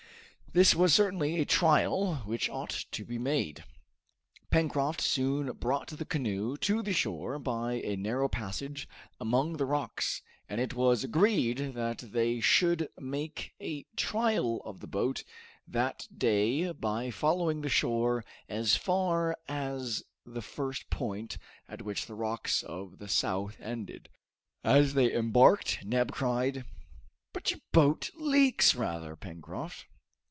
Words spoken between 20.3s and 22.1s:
first point at which